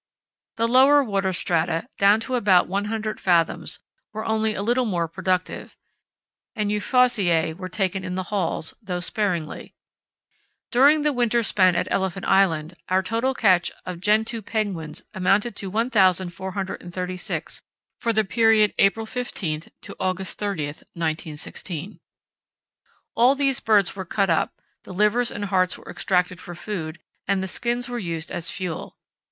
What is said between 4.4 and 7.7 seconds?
a little more productive, and Euphausiæ were